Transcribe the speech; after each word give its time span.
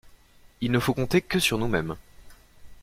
Il 0.61 0.71
ne 0.71 0.79
faut 0.79 0.95
compter 0.95 1.21
que 1.21 1.37
sur 1.37 1.59
nous-mêmes. 1.59 1.95